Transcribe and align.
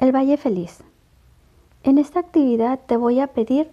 el 0.00 0.12
Valle 0.12 0.38
Feliz. 0.38 0.82
En 1.82 1.98
esta 1.98 2.20
actividad 2.20 2.80
te 2.86 2.96
voy 2.96 3.20
a 3.20 3.28
pedir 3.28 3.70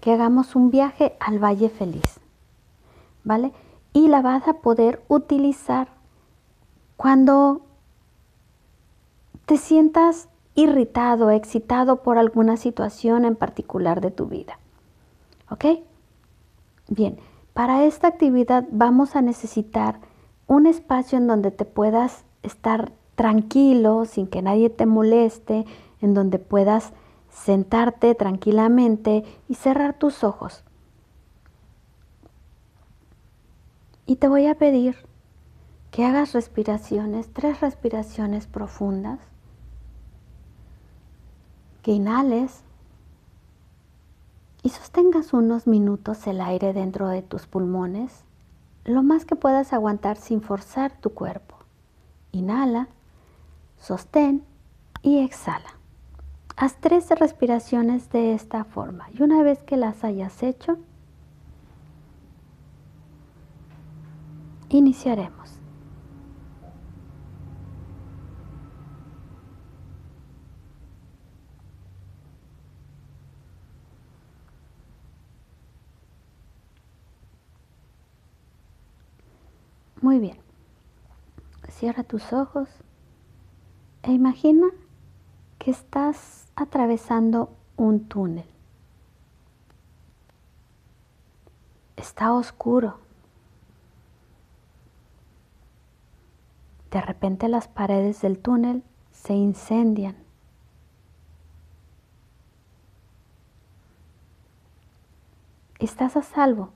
que 0.00 0.12
hagamos 0.12 0.56
un 0.56 0.70
viaje 0.70 1.16
al 1.20 1.38
Valle 1.38 1.68
Feliz, 1.68 2.18
¿vale? 3.24 3.52
Y 3.92 4.08
la 4.08 4.22
vas 4.22 4.48
a 4.48 4.54
poder 4.54 5.02
utilizar 5.08 5.88
cuando 6.96 7.60
te 9.44 9.58
sientas 9.58 10.28
irritado, 10.54 11.30
excitado 11.30 12.02
por 12.02 12.16
alguna 12.16 12.56
situación 12.56 13.26
en 13.26 13.36
particular 13.36 14.00
de 14.00 14.10
tu 14.10 14.26
vida. 14.26 14.58
¿Ok? 15.50 15.64
Bien, 16.88 17.18
para 17.52 17.84
esta 17.84 18.08
actividad 18.08 18.64
vamos 18.70 19.14
a 19.14 19.20
necesitar 19.20 20.00
un 20.46 20.66
espacio 20.66 21.18
en 21.18 21.26
donde 21.26 21.50
te 21.50 21.66
puedas 21.66 22.24
estar 22.42 22.92
tranquilo, 23.18 24.04
sin 24.04 24.28
que 24.28 24.42
nadie 24.42 24.70
te 24.70 24.86
moleste, 24.86 25.66
en 26.00 26.14
donde 26.14 26.38
puedas 26.38 26.92
sentarte 27.28 28.14
tranquilamente 28.14 29.24
y 29.48 29.56
cerrar 29.56 29.98
tus 29.98 30.22
ojos. 30.22 30.62
Y 34.06 34.16
te 34.16 34.28
voy 34.28 34.46
a 34.46 34.54
pedir 34.54 34.94
que 35.90 36.04
hagas 36.04 36.32
respiraciones, 36.32 37.28
tres 37.32 37.60
respiraciones 37.60 38.46
profundas, 38.46 39.18
que 41.82 41.90
inhales 41.90 42.62
y 44.62 44.68
sostengas 44.68 45.32
unos 45.32 45.66
minutos 45.66 46.24
el 46.28 46.40
aire 46.40 46.72
dentro 46.72 47.08
de 47.08 47.22
tus 47.22 47.48
pulmones, 47.48 48.22
lo 48.84 49.02
más 49.02 49.24
que 49.24 49.34
puedas 49.34 49.72
aguantar 49.72 50.18
sin 50.18 50.40
forzar 50.40 50.92
tu 51.00 51.10
cuerpo. 51.10 51.56
Inhala, 52.30 52.86
sostén 53.80 54.44
y 55.02 55.18
exhala. 55.24 55.78
Haz 56.56 56.76
tres 56.80 57.08
respiraciones 57.10 58.10
de 58.10 58.34
esta 58.34 58.64
forma 58.64 59.08
y 59.12 59.22
una 59.22 59.42
vez 59.42 59.62
que 59.62 59.76
las 59.76 60.02
hayas 60.04 60.42
hecho, 60.42 60.78
iniciaremos. 64.68 65.58
Muy 80.00 80.18
bien. 80.18 80.38
Cierra 81.68 82.02
tus 82.02 82.32
ojos 82.32 82.68
e 84.02 84.12
imagina 84.12 84.66
que 85.58 85.70
estás 85.70 86.46
atravesando 86.56 87.56
un 87.76 88.08
túnel. 88.08 88.46
Está 91.96 92.32
oscuro. 92.32 92.98
De 96.90 97.00
repente 97.00 97.48
las 97.48 97.68
paredes 97.68 98.22
del 98.22 98.38
túnel 98.38 98.82
se 99.10 99.34
incendian. 99.34 100.16
Estás 105.78 106.16
a 106.16 106.22
salvo, 106.22 106.70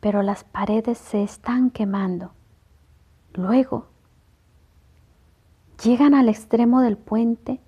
pero 0.00 0.22
las 0.22 0.44
paredes 0.44 0.98
se 0.98 1.22
están 1.22 1.70
quemando. 1.70 2.32
Luego 3.32 3.86
llegan 5.82 6.14
al 6.14 6.28
extremo 6.28 6.80
del 6.80 6.96
puente 6.96 7.60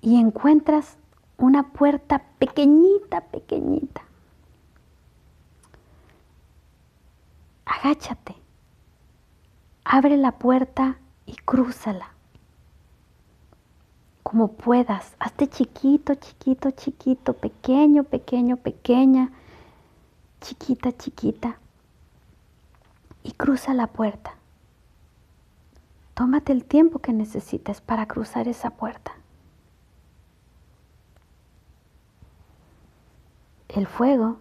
y 0.00 0.20
encuentras 0.20 0.98
una 1.38 1.72
puerta 1.72 2.22
pequeñita, 2.38 3.22
pequeñita. 3.22 4.02
Agáchate, 7.64 8.36
abre 9.84 10.16
la 10.16 10.32
puerta 10.38 10.98
y 11.26 11.34
crúzala. 11.34 12.10
Como 14.22 14.52
puedas, 14.52 15.14
hazte 15.18 15.48
chiquito, 15.48 16.14
chiquito, 16.14 16.70
chiquito, 16.70 17.34
pequeño, 17.34 18.04
pequeño, 18.04 18.56
pequeña, 18.56 19.30
chiquita, 20.40 20.96
chiquita. 20.96 21.58
Y 23.22 23.32
cruza 23.32 23.74
la 23.74 23.88
puerta. 23.88 24.35
Tómate 26.16 26.50
el 26.50 26.64
tiempo 26.64 27.00
que 27.00 27.12
necesites 27.12 27.82
para 27.82 28.08
cruzar 28.08 28.48
esa 28.48 28.70
puerta. 28.70 29.12
El 33.68 33.86
fuego 33.86 34.38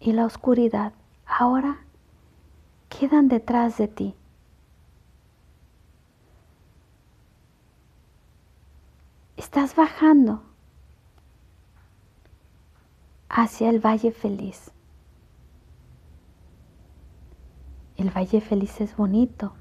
y 0.00 0.12
la 0.12 0.26
oscuridad 0.26 0.92
ahora 1.24 1.78
quedan 2.88 3.28
detrás 3.28 3.78
de 3.78 3.86
ti. 3.86 4.16
Estás 9.36 9.76
bajando 9.76 10.42
hacia 13.28 13.70
el 13.70 13.78
Valle 13.78 14.10
Feliz. 14.10 14.72
El 17.96 18.10
Valle 18.10 18.40
Feliz 18.40 18.80
es 18.80 18.96
bonito 18.96 19.54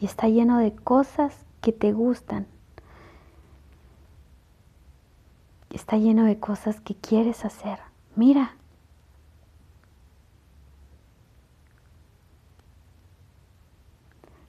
y 0.00 0.06
está 0.06 0.28
lleno 0.28 0.58
de 0.58 0.74
cosas 0.74 1.34
que 1.60 1.72
te 1.72 1.92
gustan. 1.92 2.46
Está 5.70 5.96
lleno 5.96 6.24
de 6.24 6.38
cosas 6.38 6.80
que 6.80 6.94
quieres 6.94 7.44
hacer. 7.44 7.78
Mira. 8.16 8.54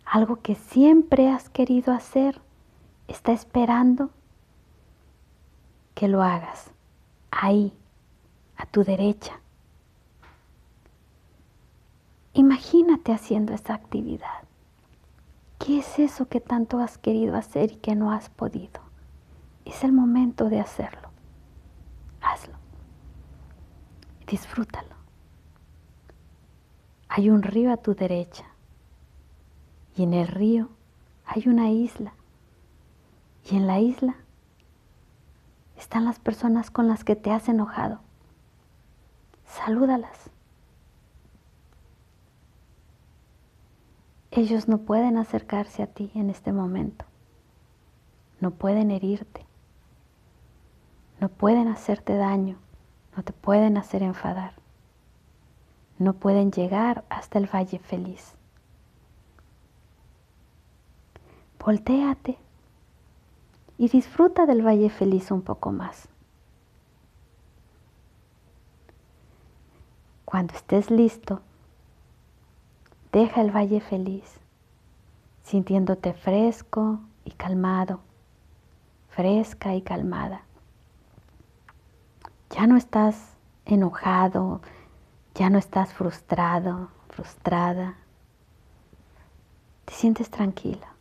Algo 0.05 0.41
que 0.41 0.55
siempre 0.55 1.29
has 1.29 1.49
querido 1.49 1.93
hacer 1.93 2.41
está 3.07 3.31
esperando 3.31 4.09
que 5.93 6.07
lo 6.07 6.23
hagas. 6.23 6.71
Ahí, 7.31 7.73
a 8.57 8.65
tu 8.65 8.83
derecha. 8.83 9.39
Imagínate 12.33 13.11
haciendo 13.11 13.53
esa 13.53 13.73
actividad. 13.73 14.48
¿Qué 15.59 15.79
es 15.79 15.99
eso 15.99 16.27
que 16.27 16.39
tanto 16.39 16.79
has 16.79 16.97
querido 16.97 17.35
hacer 17.35 17.73
y 17.73 17.75
que 17.75 17.93
no 17.93 18.11
has 18.11 18.29
podido? 18.29 18.81
Es 19.65 19.83
el 19.83 19.91
momento 19.91 20.49
de 20.49 20.59
hacerlo. 20.59 21.09
Hazlo. 22.21 22.55
Disfrútalo. 24.25 24.95
Hay 27.09 27.29
un 27.29 27.43
río 27.43 27.73
a 27.73 27.77
tu 27.77 27.93
derecha 27.93 28.45
y 29.95 30.03
en 30.03 30.13
el 30.13 30.27
río 30.27 30.69
hay 31.25 31.47
una 31.47 31.69
isla 31.69 32.13
y 33.51 33.57
en 33.57 33.67
la 33.67 33.79
isla 33.79 34.15
están 35.77 36.05
las 36.05 36.19
personas 36.19 36.71
con 36.71 36.87
las 36.87 37.03
que 37.03 37.15
te 37.15 37.31
has 37.31 37.49
enojado. 37.49 37.99
Salúdalas. 39.45 40.29
Ellos 44.31 44.67
no 44.67 44.79
pueden 44.79 45.17
acercarse 45.17 45.81
a 45.81 45.87
ti 45.87 46.11
en 46.13 46.29
este 46.29 46.51
momento. 46.51 47.05
No 48.39 48.51
pueden 48.51 48.91
herirte. 48.91 49.45
No 51.19 51.29
pueden 51.29 51.67
hacerte 51.67 52.15
daño. 52.15 52.57
No 53.17 53.23
te 53.23 53.33
pueden 53.33 53.77
hacer 53.77 54.03
enfadar. 54.03 54.53
No 55.97 56.13
pueden 56.13 56.51
llegar 56.51 57.03
hasta 57.09 57.39
el 57.39 57.47
valle 57.47 57.79
feliz. 57.79 58.35
Voltéate 61.63 62.37
y 63.77 63.89
disfruta 63.89 64.45
del 64.45 64.65
valle 64.65 64.89
feliz 64.89 65.31
un 65.31 65.41
poco 65.41 65.71
más. 65.71 66.07
Cuando 70.23 70.53
estés 70.53 70.91
listo, 70.91 71.41
Deja 73.11 73.41
el 73.41 73.49
valle 73.49 73.81
feliz, 73.81 74.39
sintiéndote 75.41 76.13
fresco 76.13 76.99
y 77.25 77.31
calmado, 77.31 78.01
fresca 79.09 79.73
y 79.73 79.81
calmada. 79.81 80.43
Ya 82.51 82.67
no 82.67 82.77
estás 82.77 83.33
enojado, 83.65 84.61
ya 85.33 85.49
no 85.49 85.57
estás 85.57 85.91
frustrado, 85.91 86.89
frustrada. 87.09 87.95
Te 89.85 89.93
sientes 89.93 90.29
tranquila. 90.29 90.93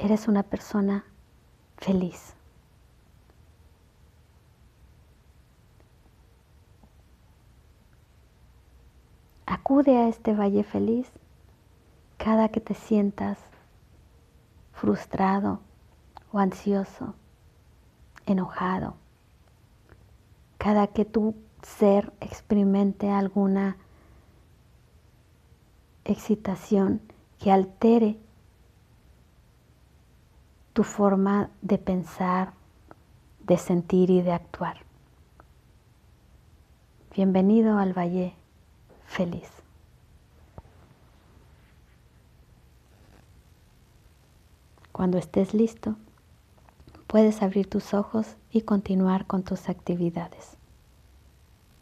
Eres 0.00 0.26
una 0.26 0.42
persona 0.42 1.04
feliz. 1.76 2.34
Acude 9.52 9.98
a 9.98 10.08
este 10.08 10.32
valle 10.32 10.64
feliz 10.64 11.06
cada 12.16 12.48
que 12.48 12.58
te 12.58 12.72
sientas 12.72 13.38
frustrado 14.72 15.60
o 16.32 16.38
ansioso, 16.38 17.14
enojado. 18.24 18.94
Cada 20.56 20.86
que 20.86 21.04
tu 21.04 21.34
ser 21.60 22.14
experimente 22.22 23.10
alguna 23.10 23.76
excitación 26.06 27.02
que 27.38 27.52
altere 27.52 28.16
tu 30.72 30.82
forma 30.82 31.50
de 31.60 31.76
pensar, 31.76 32.54
de 33.40 33.58
sentir 33.58 34.08
y 34.08 34.22
de 34.22 34.32
actuar. 34.32 34.78
Bienvenido 37.14 37.76
al 37.76 37.92
Valle 37.92 38.34
Feliz. 39.12 39.50
Cuando 44.90 45.18
estés 45.18 45.52
listo, 45.52 45.96
puedes 47.08 47.42
abrir 47.42 47.68
tus 47.68 47.92
ojos 47.92 48.36
y 48.50 48.62
continuar 48.62 49.26
con 49.26 49.42
tus 49.42 49.68
actividades. 49.68 50.56